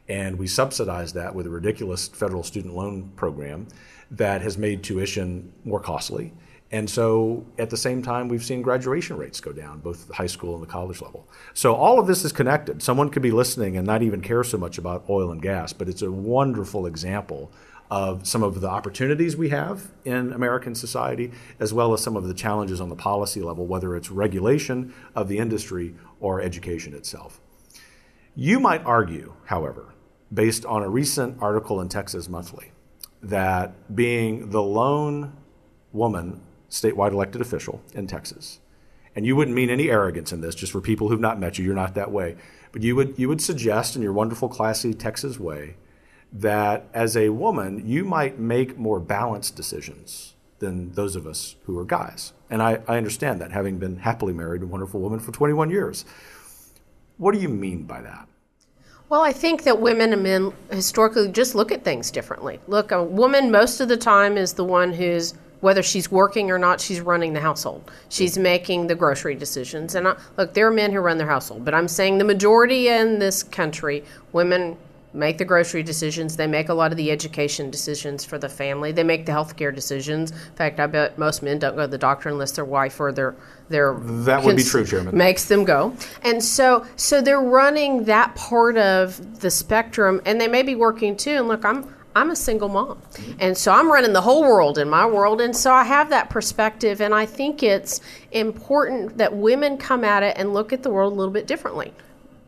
[0.10, 3.68] And we subsidize that with a ridiculous federal student loan program
[4.10, 6.34] that has made tuition more costly
[6.72, 10.28] and so at the same time, we've seen graduation rates go down, both the high
[10.28, 11.28] school and the college level.
[11.54, 12.82] So all of this is connected.
[12.82, 15.90] Someone could be listening and not even care so much about oil and gas, but
[15.90, 17.52] it's a wonderful example
[17.90, 21.30] of some of the opportunities we have in American society,
[21.60, 25.28] as well as some of the challenges on the policy level, whether it's regulation of
[25.28, 27.42] the industry or education itself.
[28.34, 29.94] You might argue, however,
[30.34, 32.72] based on a recent article in Texas Monthly,
[33.22, 35.36] that being the lone
[35.92, 38.60] woman statewide elected official in Texas,
[39.16, 41.66] and you wouldn't mean any arrogance in this, just for people who've not met you,
[41.66, 42.38] you're not that way,
[42.72, 45.76] but you would, you would suggest in your wonderful, classy Texas way
[46.32, 51.78] that as a woman, you might make more balanced decisions than those of us who
[51.78, 52.32] are guys.
[52.50, 55.70] And I, I understand that, having been happily married to a wonderful woman for 21
[55.70, 56.06] years.
[57.18, 58.28] What do you mean by that?
[59.10, 62.62] Well, I think that women and men historically just look at things differently.
[62.68, 66.60] Look, a woman most of the time is the one who's whether she's working or
[66.60, 67.90] not, she's running the household.
[68.10, 68.44] She's hmm.
[68.44, 69.96] making the grocery decisions.
[69.96, 72.90] And I, look, there are men who run their household, but I'm saying the majority
[72.90, 74.78] in this country, women
[75.14, 76.38] make the grocery decisions.
[76.38, 78.92] They make a lot of the education decisions for the family.
[78.92, 80.32] They make the healthcare decisions.
[80.32, 83.12] In fact, I bet most men don't go to the doctor unless their wife or
[83.12, 83.36] their
[83.70, 85.16] their that would be true, Chairman.
[85.16, 90.48] Makes them go, and so so they're running that part of the spectrum, and they
[90.48, 91.32] may be working too.
[91.32, 93.02] And look, I'm I'm a single mom.
[93.40, 95.42] And so I'm running the whole world in my world.
[95.42, 97.02] And so I have that perspective.
[97.02, 101.14] And I think it's important that women come at it and look at the world
[101.14, 101.94] a little bit differently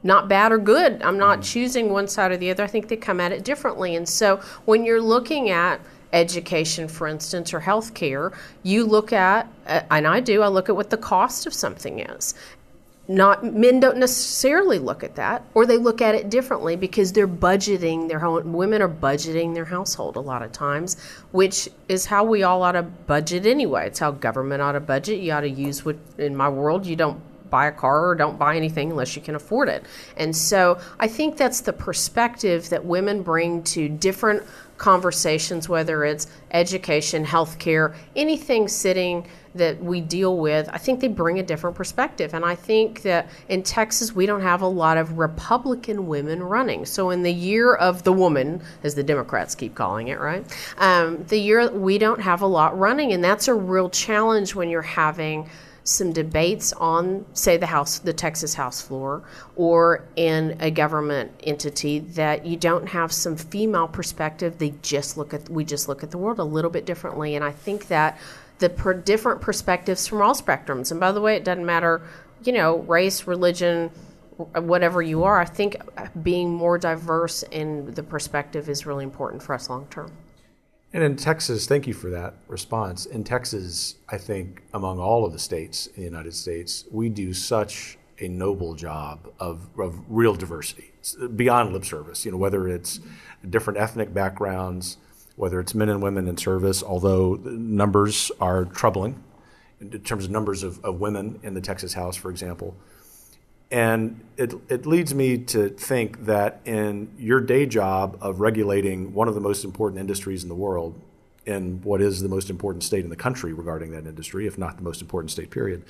[0.04, 1.02] not bad or good.
[1.02, 1.44] I'm not mm-hmm.
[1.44, 2.64] choosing one side or the other.
[2.64, 3.96] I think they come at it differently.
[3.96, 5.80] And so when you're looking at
[6.12, 10.76] education, for instance, or healthcare, you look at, uh, and I do, I look at
[10.76, 12.36] what the cost of something is.
[13.08, 17.28] Not men don't necessarily look at that, or they look at it differently because they're
[17.28, 18.54] budgeting their home.
[18.54, 20.96] Women are budgeting their household a lot of times,
[21.32, 23.88] which is how we all ought to budget anyway.
[23.88, 25.20] It's how government ought to budget.
[25.20, 28.40] You ought to use what in my world you don't buy a car or don't
[28.40, 29.86] buy anything unless you can afford it.
[30.18, 34.42] And so I think that's the perspective that women bring to different
[34.78, 41.40] conversations, whether it's education, healthcare, anything sitting that we deal with, I think they bring
[41.40, 42.34] a different perspective.
[42.34, 46.86] And I think that in Texas, we don't have a lot of Republican women running.
[46.86, 50.46] So, in the year of the woman, as the Democrats keep calling it, right?
[50.78, 53.14] Um, the year we don't have a lot running.
[53.14, 55.50] And that's a real challenge when you're having
[55.84, 59.24] some debates on, say, the House, the Texas House floor,
[59.56, 64.58] or in a government entity that you don't have some female perspective.
[64.58, 67.44] They just look at we just look at the world a little bit differently, and
[67.44, 68.18] I think that
[68.60, 70.92] the per different perspectives from all spectrums.
[70.92, 72.02] And by the way, it doesn't matter,
[72.44, 73.92] you know, race, religion,
[74.38, 75.40] whatever you are.
[75.40, 75.78] I think
[76.24, 80.12] being more diverse in the perspective is really important for us long term.
[80.94, 83.08] And in Texas, thank you for that response.
[83.08, 87.34] In Texas, I think among all of the states in the United States, we do
[87.34, 90.92] such a noble job of, of real diversity
[91.36, 92.26] beyond lip service.
[92.26, 93.00] You know, whether it's
[93.50, 94.98] different ethnic backgrounds,
[95.36, 99.22] whether it's men and women in service, although numbers are troubling
[99.82, 102.76] in terms of numbers of, of women in the Texas House, for example.
[103.72, 109.28] And it, it leads me to think that in your day job of regulating one
[109.28, 111.00] of the most important industries in the world,
[111.46, 114.78] in what is the most important state in the country regarding that industry, if not
[114.78, 115.84] the most important state, period,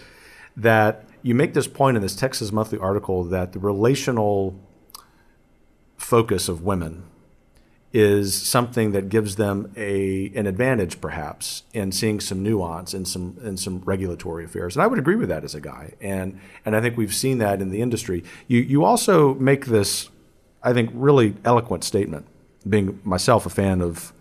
[0.56, 4.60] that you make this point in this Texas Monthly article that the relational
[5.98, 7.04] focus of women
[7.94, 13.38] is something that gives them a an advantage perhaps in seeing some nuance in some
[13.44, 14.76] in some regulatory affairs.
[14.76, 15.94] And I would agree with that as a guy.
[16.02, 18.24] And and I think we've seen that in the industry.
[18.48, 20.10] You you also make this
[20.64, 22.26] I think really eloquent statement,
[22.68, 24.12] being myself a fan of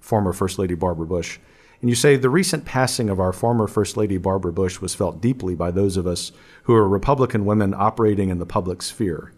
[0.00, 1.38] former First Lady Barbara Bush.
[1.80, 5.22] And you say the recent passing of our former First Lady Barbara Bush was felt
[5.22, 6.30] deeply by those of us
[6.64, 9.32] who are Republican women operating in the public sphere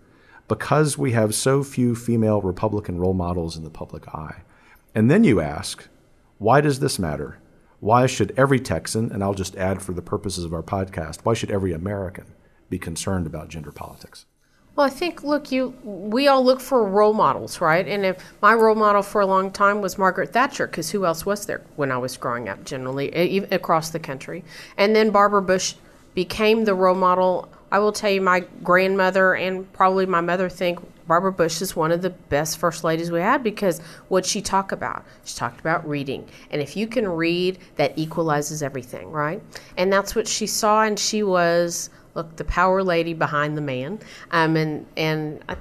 [0.49, 4.43] because we have so few female Republican role models in the public eye.
[4.95, 5.89] And then you ask,
[6.39, 7.39] why does this matter?
[7.81, 11.35] Why should every Texan, and I'll just add for the purposes of our podcast, why
[11.35, 12.27] should every American
[12.71, 14.27] be concerned about gender politics?
[14.77, 17.87] Well, I think look, you we all look for role models, right?
[17.89, 21.25] And if my role model for a long time was Margaret Thatcher, because who else
[21.25, 24.45] was there when I was growing up, generally, across the country?
[24.77, 25.77] And then Barbara Bush
[26.15, 30.79] became the role model I will tell you, my grandmother and probably my mother think
[31.07, 34.73] Barbara Bush is one of the best first ladies we had because what she talked
[34.73, 39.43] about, she talked about reading, and if you can read, that equalizes everything, right?
[39.77, 44.01] And that's what she saw, and she was look the power lady behind the man,
[44.31, 45.43] um, and and.
[45.49, 45.57] I,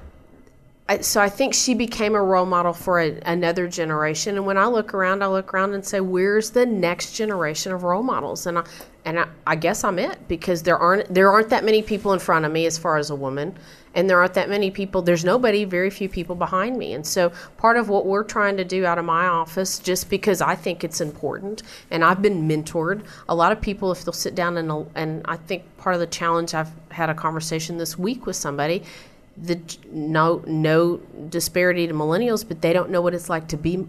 [1.00, 4.36] so I think she became a role model for a, another generation.
[4.36, 7.82] And when I look around, I look around and say, "Where's the next generation of
[7.82, 8.64] role models?" And I,
[9.04, 12.20] and I, I, guess I'm it because there aren't there aren't that many people in
[12.20, 13.56] front of me as far as a woman,
[13.96, 15.02] and there aren't that many people.
[15.02, 18.64] There's nobody, very few people behind me, and so part of what we're trying to
[18.64, 23.04] do out of my office, just because I think it's important, and I've been mentored.
[23.28, 26.06] A lot of people, if they'll sit down and and I think part of the
[26.06, 28.84] challenge I've had a conversation this week with somebody.
[29.38, 33.86] The no no disparity to millennials, but they don't know what it's like to be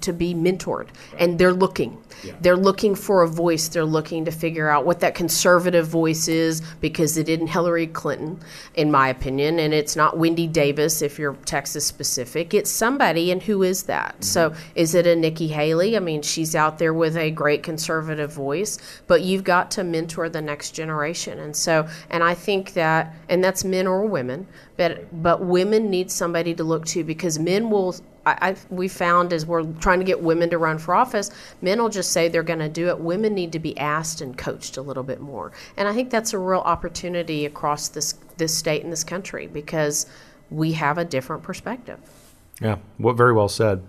[0.00, 0.88] to be mentored.
[1.18, 2.02] And they're looking.
[2.22, 2.34] Yeah.
[2.40, 3.68] they're looking for a voice.
[3.68, 8.38] They're looking to figure out what that conservative voice is because it isn't hillary clinton
[8.74, 12.52] in my opinion and it's not wendy davis if you're texas specific.
[12.52, 14.12] It's somebody and who is that?
[14.12, 14.22] Mm-hmm.
[14.22, 15.96] so is it a nikki haley?
[15.96, 20.28] I mean she's out there with a great conservative voice but you've got to mentor
[20.28, 21.38] the next generation.
[21.38, 26.10] And so and i think that and that's men or women but but women need
[26.10, 27.94] somebody to look to because men will
[28.26, 31.88] I, we found as we're trying to get women to run for office, men will
[31.88, 33.00] just say they're going to do it.
[33.00, 36.32] Women need to be asked and coached a little bit more, and I think that's
[36.32, 40.06] a real opportunity across this this state and this country because
[40.50, 41.98] we have a different perspective.
[42.60, 43.82] Yeah, what very well said.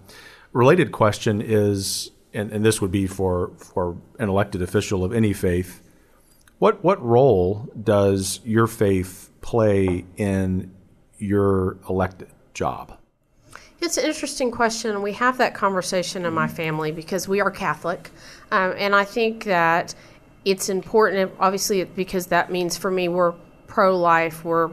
[0.53, 5.33] Related question is, and, and this would be for, for an elected official of any
[5.33, 5.81] faith,
[6.59, 10.73] what, what role does your faith play in
[11.17, 12.97] your elected job?
[13.81, 18.11] It's an interesting question, we have that conversation in my family because we are Catholic,
[18.51, 19.95] um, and I think that
[20.45, 21.31] it's important.
[21.39, 23.33] Obviously, because that means for me, we're
[23.65, 24.69] pro-life, we're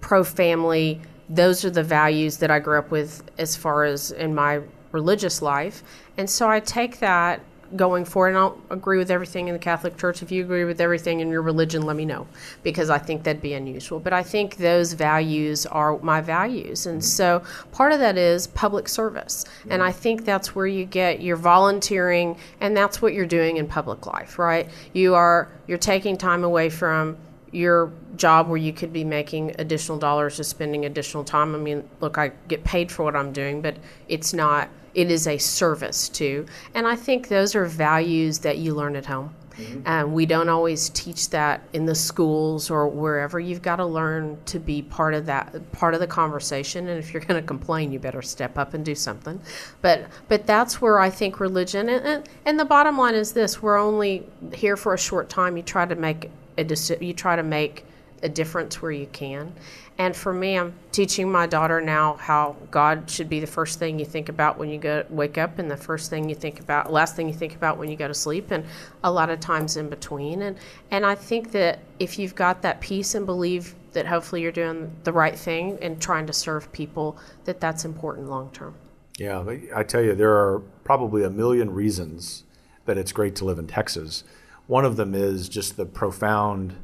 [0.00, 1.02] pro-family.
[1.28, 4.62] Those are the values that I grew up with as far as in my
[4.92, 5.82] religious life,
[6.16, 7.42] and so I take that
[7.76, 8.28] going forward.
[8.28, 10.22] And I don't agree with everything in the Catholic Church.
[10.22, 12.26] If you agree with everything in your religion, let me know
[12.62, 14.00] because I think that'd be unusual.
[14.00, 16.86] But I think those values are my values.
[16.86, 17.06] And mm-hmm.
[17.06, 19.44] so part of that is public service.
[19.68, 23.66] And I think that's where you get your volunteering and that's what you're doing in
[23.66, 24.68] public life, right?
[24.92, 27.16] You are you're taking time away from
[27.50, 31.54] your job where you could be making additional dollars just spending additional time.
[31.54, 33.76] I mean, look, I get paid for what I'm doing, but
[34.08, 36.46] it's not it is a service too.
[36.74, 39.34] And I think those are values that you learn at home.
[39.56, 39.82] Mm-hmm.
[39.86, 43.38] And we don't always teach that in the schools or wherever.
[43.38, 46.88] You've got to learn to be part of that, part of the conversation.
[46.88, 49.40] And if you're going to complain, you better step up and do something.
[49.80, 51.88] But but that's where I think religion.
[51.88, 55.56] And, and the bottom line is this: we're only here for a short time.
[55.56, 56.64] You try to make a
[57.00, 57.84] you try to make
[58.24, 59.52] a difference where you can.
[59.96, 63.98] And for me, I'm teaching my daughter now how God should be the first thing
[63.98, 66.92] you think about when you go wake up, and the first thing you think about,
[66.92, 68.64] last thing you think about when you go to sleep, and
[69.04, 70.42] a lot of times in between.
[70.42, 70.56] And
[70.90, 74.90] and I think that if you've got that peace and believe that hopefully you're doing
[75.04, 78.74] the right thing and trying to serve people, that that's important long term.
[79.16, 82.42] Yeah, I tell you, there are probably a million reasons
[82.86, 84.24] that it's great to live in Texas.
[84.66, 86.74] One of them is just the profound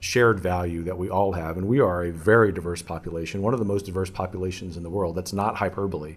[0.00, 1.56] shared value that we all have.
[1.56, 4.90] And we are a very diverse population, one of the most diverse populations in the
[4.90, 5.14] world.
[5.14, 6.16] That's not hyperbole,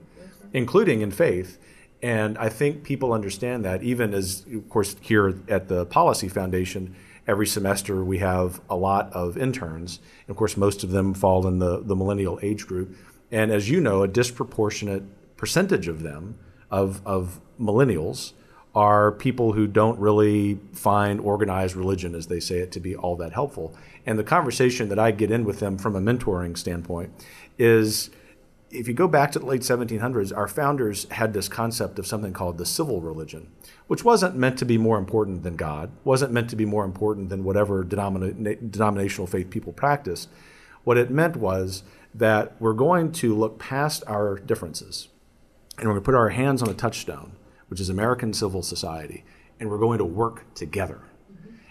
[0.53, 1.59] including in faith.
[2.01, 6.95] And I think people understand that, even as, of course, here at the Policy Foundation,
[7.27, 9.99] every semester we have a lot of interns.
[10.27, 12.97] And of course, most of them fall in the, the millennial age group.
[13.31, 15.03] And as you know, a disproportionate
[15.37, 16.37] percentage of them,
[16.69, 18.33] of, of millennials,
[18.75, 23.15] are people who don't really find organized religion, as they say it, to be all
[23.15, 23.75] that helpful.
[24.05, 27.13] And the conversation that I get in with them from a mentoring standpoint
[27.57, 28.09] is
[28.71, 32.33] if you go back to the late 1700s, our founders had this concept of something
[32.33, 33.51] called the civil religion,
[33.85, 37.29] which wasn't meant to be more important than God, wasn't meant to be more important
[37.29, 40.27] than whatever denomina- denominational faith people practiced.
[40.83, 41.83] What it meant was
[42.15, 45.09] that we're going to look past our differences
[45.77, 47.33] and we're going to put our hands on a touchstone
[47.73, 49.23] which is American civil society,
[49.59, 50.99] and we're going to work together.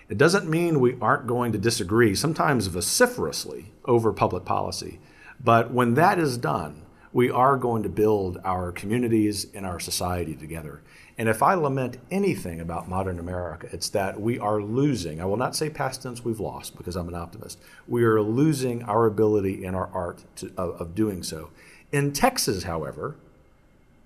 [0.08, 4.98] It doesn't mean we aren't going to disagree, sometimes vociferously, over public policy.
[5.38, 6.82] But when that is done,
[7.12, 10.82] we are going to build our communities and our society together.
[11.16, 15.20] And if I lament anything about modern America, it's that we are losing.
[15.20, 17.60] I will not say past tense we've lost because I'm an optimist.
[17.86, 21.50] We are losing our ability and our art to, of, of doing so.
[21.92, 23.14] In Texas, however,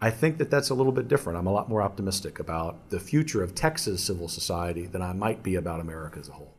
[0.01, 1.38] I think that that's a little bit different.
[1.38, 5.42] I'm a lot more optimistic about the future of Texas civil society than I might
[5.42, 6.53] be about America as a whole.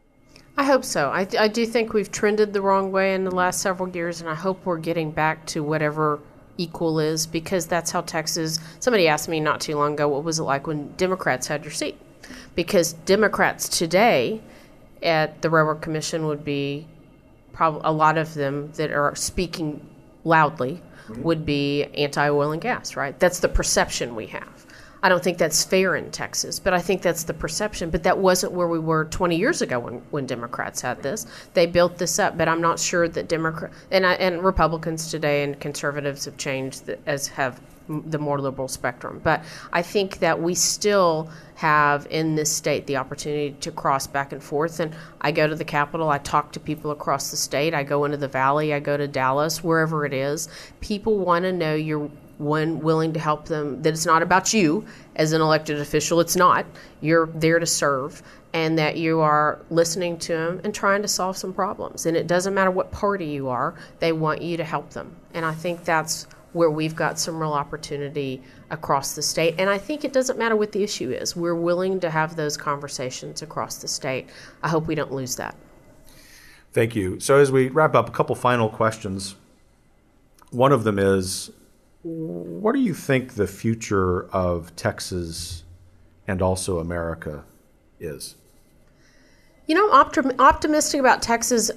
[0.57, 1.09] I hope so.
[1.09, 4.29] I, I do think we've trended the wrong way in the last several years, and
[4.29, 6.19] I hope we're getting back to whatever
[6.57, 8.59] equal is because that's how Texas.
[8.79, 11.73] Somebody asked me not too long ago, what was it like when Democrats had your
[11.73, 11.95] seat?
[12.55, 14.41] Because Democrats today
[15.03, 16.88] at the Railroad Commission would be
[17.53, 19.88] probably a lot of them that are speaking
[20.23, 23.18] loudly would be anti oil and gas, right?
[23.20, 24.66] That's the perception we have.
[25.03, 27.89] I don't think that's fair in Texas, but I think that's the perception.
[27.89, 31.28] But that wasn't where we were 20 years ago when, when Democrats had this.
[31.53, 35.60] They built this up, but I'm not sure that Democrat and and Republicans today and
[35.60, 39.21] conservatives have changed as have the more liberal spectrum.
[39.23, 44.31] But I think that we still have in this state the opportunity to cross back
[44.31, 44.79] and forth.
[44.79, 48.05] And I go to the Capitol, I talk to people across the state, I go
[48.05, 50.49] into the Valley, I go to Dallas, wherever it is.
[50.81, 54.85] People want to know you're one willing to help them, that it's not about you
[55.15, 56.65] as an elected official, it's not.
[57.01, 58.21] You're there to serve.
[58.53, 62.05] And that you are listening to them and trying to solve some problems.
[62.05, 65.15] And it doesn't matter what party you are, they want you to help them.
[65.33, 69.56] And I think that's where we've got some real opportunity across the state.
[69.58, 72.58] And I think it doesn't matter what the issue is, we're willing to have those
[72.58, 74.28] conversations across the state.
[74.64, 75.56] I hope we don't lose that.
[76.74, 77.20] Thank you.
[77.20, 79.36] So, as we wrap up, a couple final questions.
[80.52, 81.52] One of them is
[82.04, 85.64] What do you think the future of Texas
[86.28, 87.43] and also America
[88.00, 88.36] is?
[89.66, 91.72] You know, I'm optim- optimistic about Texas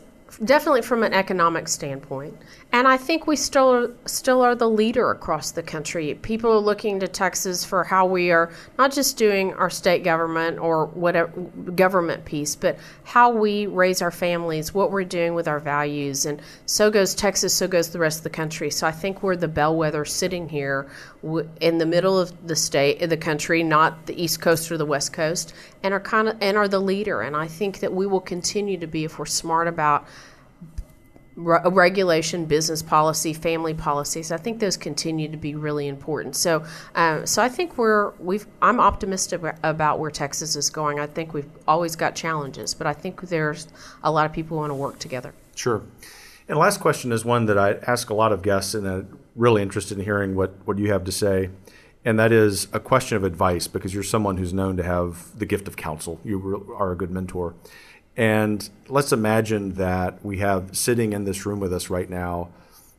[0.45, 2.37] definitely from an economic standpoint.
[2.73, 6.15] And I think we still are, still are the leader across the country.
[6.23, 10.59] People are looking to Texas for how we are not just doing our state government
[10.59, 11.33] or whatever
[11.75, 16.27] government piece, but how we raise our families, what we're doing with our values.
[16.27, 18.71] And so goes Texas, so goes the rest of the country.
[18.71, 20.89] So I think we're the bellwether sitting here
[21.61, 25.13] in the middle of the state, the country, not the East Coast or the West
[25.13, 25.53] Coast,
[25.83, 27.21] and are kind of and are the leader.
[27.21, 30.07] And I think that we will continue to be if we're smart about
[31.37, 34.33] re- regulation, business policy, family policies.
[34.33, 36.37] I think those continue to be really important.
[36.37, 36.65] So,
[36.95, 38.47] uh, so I think we're we've.
[38.63, 41.01] I'm optimistic about where Texas is going.
[41.01, 43.69] I think we've always got challenges, but I think there's
[44.03, 45.35] a lot of people who want to work together.
[45.55, 45.83] Sure.
[46.51, 49.63] And last question is one that I ask a lot of guests, and I'm really
[49.63, 51.49] interested in hearing what, what you have to say.
[52.05, 55.47] And that is a question of advice because you're someone who's known to have the
[55.47, 56.19] gift of counsel.
[56.25, 57.55] You are a good mentor.
[58.17, 62.49] And let's imagine that we have sitting in this room with us right now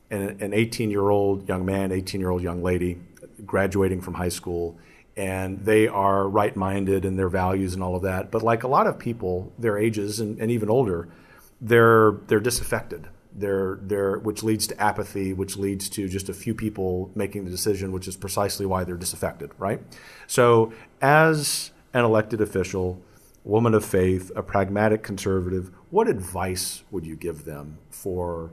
[0.09, 3.01] an 18 year old young man, 18 year old young lady
[3.45, 4.77] graduating from high school,
[5.17, 8.31] and they are right minded in their values and all of that.
[8.31, 11.09] But like a lot of people, their ages and, and even older,
[11.59, 13.09] they're, they're disaffected.
[13.33, 17.51] They're, they're, which leads to apathy, which leads to just a few people making the
[17.51, 19.81] decision, which is precisely why they're disaffected, right?
[20.27, 23.01] So, as an elected official,
[23.43, 28.51] woman of faith, a pragmatic conservative, what advice would you give them for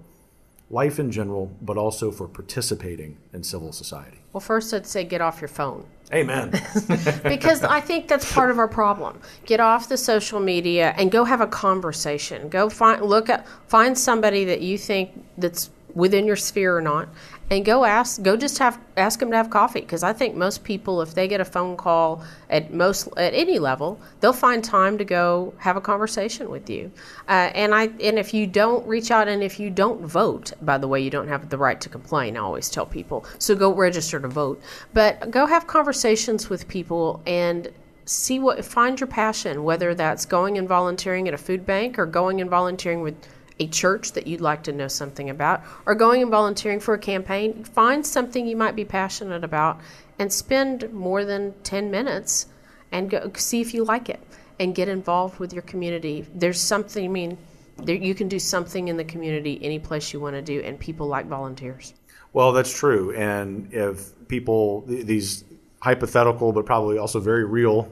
[0.71, 4.18] life in general, but also for participating in civil society?
[4.33, 5.87] Well, first, I'd say get off your phone.
[6.13, 6.51] Amen.
[7.23, 9.21] because I think that's part of our problem.
[9.47, 12.49] Get off the social media and go have a conversation.
[12.49, 17.09] Go find look at find somebody that you think that's within your sphere or not
[17.51, 19.81] and go ask go just have ask them to have coffee.
[19.81, 23.59] Because i think most people if they get a phone call at most at any
[23.59, 26.91] level they'll find time to go have a conversation with you.
[27.29, 30.79] Uh, and i and if you don't reach out and if you don't vote by
[30.79, 33.25] the way you don't have the right to complain i always tell people.
[33.39, 34.61] So go register to vote.
[34.93, 37.69] But go have conversations with people and
[38.05, 42.07] see what find your passion whether that's going and volunteering at a food bank or
[42.07, 43.15] going and volunteering with
[43.61, 46.99] a church that you'd like to know something about, or going and volunteering for a
[46.99, 49.81] campaign, find something you might be passionate about
[50.19, 52.47] and spend more than 10 minutes
[52.93, 54.21] and go, see if you like it
[54.61, 56.27] and get involved with your community.
[56.35, 57.39] There's something, I mean,
[57.77, 60.79] there, you can do something in the community any place you want to do, and
[60.79, 61.95] people like volunteers.
[62.33, 63.15] Well, that's true.
[63.15, 65.45] And if people, these
[65.81, 67.89] hypothetical but probably also very real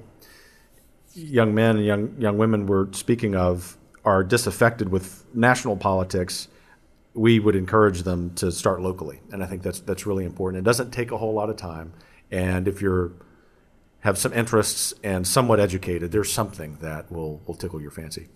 [1.14, 3.76] young men and young young women we're speaking of
[4.06, 6.48] are disaffected with national politics,
[7.12, 10.60] we would encourage them to start locally, and I think that's that's really important.
[10.60, 11.92] It doesn't take a whole lot of time,
[12.30, 13.12] and if you're
[14.00, 18.28] have some interests and somewhat educated, there's something that will will tickle your fancy.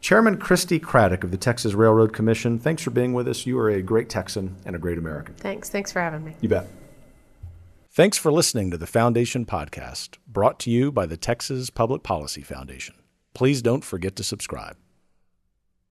[0.00, 3.46] Chairman Christi Craddick of the Texas Railroad Commission, thanks for being with us.
[3.46, 5.34] You are a great Texan and a great American.
[5.36, 5.70] Thanks.
[5.70, 6.34] Thanks for having me.
[6.42, 6.66] You bet.
[7.90, 12.42] Thanks for listening to the Foundation Podcast, brought to you by the Texas Public Policy
[12.42, 12.96] Foundation.
[13.34, 14.76] Please don't forget to subscribe.